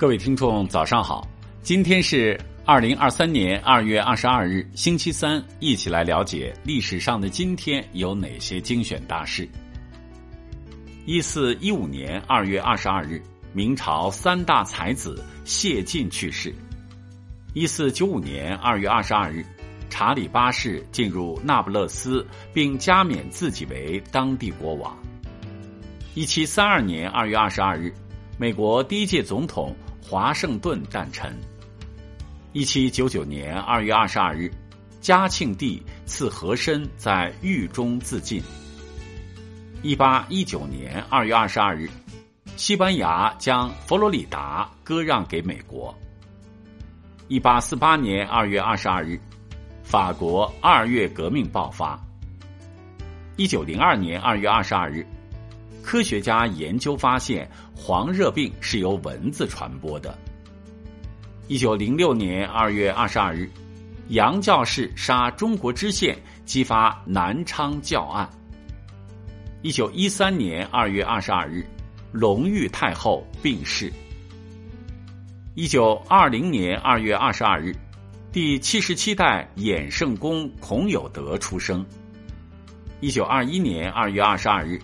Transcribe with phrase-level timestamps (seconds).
[0.00, 1.28] 各位听众，早上好！
[1.60, 9.46] 今天是二零二三年二月二十二日，星期三，一起来了解历史上的今天有哪些精选大事。
[11.04, 13.22] 一四一五年二月二十二日，
[13.52, 16.54] 明朝三大才子谢晋去世。
[17.52, 19.44] 一四九五年二月二十二日，
[19.90, 24.96] 查理八世进入那不勒斯，并加冕自己为当地国王。
[26.14, 27.92] 一七三二年二月二十二日，
[28.38, 29.76] 美国第一届总统。
[30.10, 31.32] 华盛顿诞辰。
[32.52, 34.52] 一七九九年二月二十二日，
[35.00, 38.42] 嘉庆帝赐和珅在狱中自尽。
[39.82, 41.88] 一八一九年二月二十二日，
[42.56, 45.96] 西班牙将佛罗里达割让给美国。
[47.28, 49.16] 一八四八年二月二十二日，
[49.84, 51.96] 法国二月革命爆发。
[53.36, 55.06] 一九零二年二月二十二日。
[55.82, 60.16] 科学家研究发现，黄热病是由蚊子传播的。
[61.48, 63.50] 一九零六年二月二十二日，
[64.08, 68.28] 杨教士杀中国知县，激发南昌教案。
[69.62, 71.66] 一九一三年二月二十二日，
[72.12, 73.92] 隆裕太后病逝。
[75.54, 77.74] 一九二零年二月二十二日，
[78.30, 81.84] 第七十七代衍圣公孔有德出生。
[83.00, 84.80] 一九二一年二月二十二日。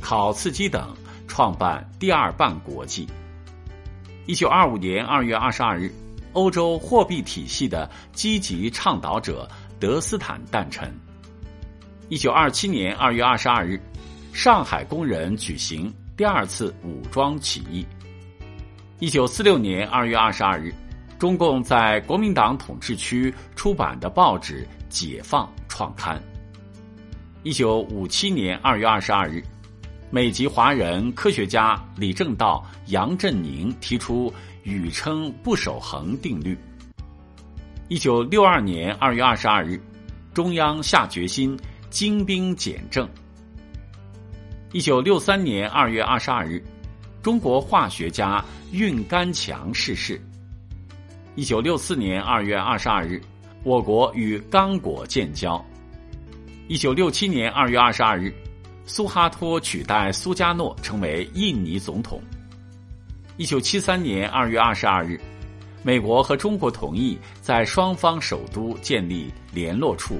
[0.00, 0.94] 考茨基等
[1.28, 3.06] 创办第二办国际。
[4.26, 5.92] 一九二五年二月二十二日，
[6.32, 10.92] 欧洲货币体系的积极倡导者德斯坦诞辰。
[12.08, 13.80] 一九二七年二月二十二日，
[14.32, 17.86] 上海工人举行第二次武装起义。
[18.98, 20.74] 一九四六年二月二十二日，
[21.18, 26.20] 中共在国民党统治区出版的报纸《解放》创刊。
[27.42, 29.42] 一九五七年二月二十二日。
[30.12, 34.32] 美籍华人科学家李政道、杨振宁提出
[34.64, 36.58] 宇称不守恒定律。
[37.86, 39.80] 一九六二年二月二十二日，
[40.34, 41.56] 中央下决心
[41.90, 43.08] 精兵简政。
[44.72, 46.60] 一九六三年二月二十二日，
[47.22, 50.20] 中国化学家运甘强逝世。
[51.36, 53.20] 一九六四年二月二十二日，
[53.62, 55.64] 我国与刚果建交。
[56.66, 58.34] 一九六七年二月二十二日。
[58.86, 62.20] 苏哈托取代苏加诺成为印尼总统。
[63.36, 65.18] 一九七三年二月二十二日，
[65.82, 70.18] 美国和中国同意在双方首都建立联络处。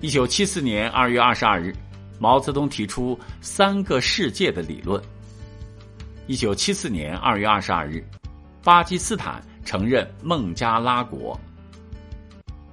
[0.00, 1.74] 一九七四年二月二十二日，
[2.20, 5.02] 毛泽东提出“三个世界”的理论。
[6.26, 8.04] 一九七四年二月二十二日，
[8.62, 11.38] 巴基斯坦承认孟加拉国。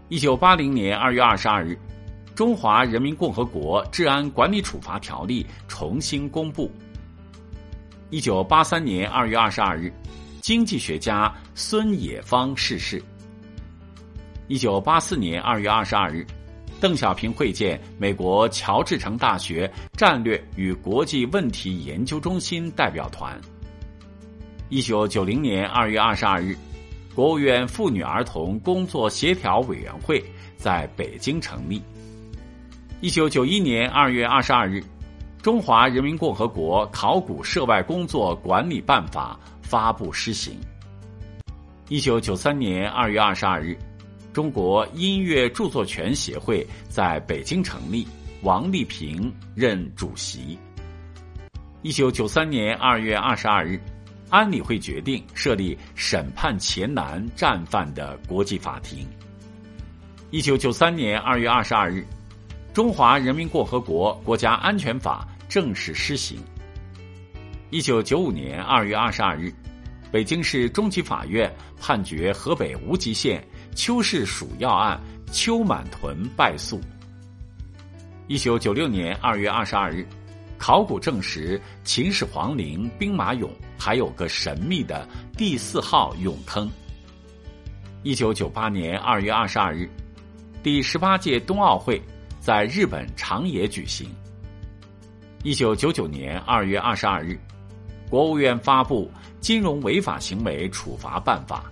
[0.09, 1.71] 一九八零年二月二十二日。
[2.35, 6.69] 《中华人民共和国治安管理处罚条例》重新公布。
[8.09, 9.91] 一九八三年二月二十二日，
[10.41, 13.01] 经济学家孙冶方逝世。
[14.47, 16.27] 一九八四年二月二十二日，
[16.81, 23.39] 邓小平会见美国乔治城大学战略与国际问题研究中心代表团。
[24.67, 26.53] 一九九零年二月二十二日，
[27.15, 30.21] 国务院妇女儿童工作协调委员会
[30.57, 31.81] 在北京成立。
[33.05, 34.77] 一九九一年二月二十二日，
[35.43, 40.59] 《中华人民共和国考古涉外工作管理办法》发布施行。
[41.87, 43.77] 一九九三年二月二十二日，
[44.33, 48.07] 中国音乐著作权协会在北京成立，
[48.41, 50.57] 王立平任主席。
[51.83, 53.79] 一九九三年二月二十二日，
[54.31, 59.07] 安理会决定设立审判前南战犯的国际法庭。
[60.31, 62.03] 一九九三年二月二十二日。
[62.75, 66.37] 中华人民共和国国家安全法正式施行。
[67.69, 69.49] 一九九五年二月二十二日，
[70.11, 71.49] 北京市中级法院
[71.79, 73.41] 判决河北无极县
[73.73, 76.81] 邱氏鼠药案邱满屯败诉。
[78.27, 80.05] 一九九六年二月二十二日，
[80.57, 83.47] 考古证实秦始皇陵兵马俑
[83.79, 85.07] 还有个神秘的
[85.37, 86.69] 第四号俑坑。
[88.03, 89.89] 一九九八年二月二十二日，
[90.61, 92.01] 第十八届冬奥会。
[92.45, 94.07] 在日本长野举行。
[95.41, 97.39] 一九九九年二月二十二日，
[98.07, 101.65] 国务院发布《金融违法行为处罚办法》。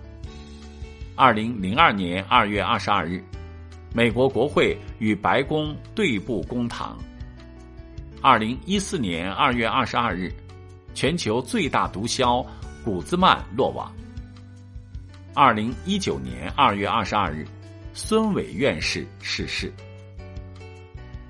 [1.14, 3.22] 二零零二年二月二十二日，
[3.94, 6.98] 美国国会与白宫对簿公堂。
[8.20, 10.28] 二零一四年二月二十二日，
[10.92, 12.44] 全球最大毒枭
[12.84, 13.94] 古兹曼落网。
[15.34, 17.46] 二零一九年二月二十二日，
[17.92, 19.72] 孙伟院士逝世。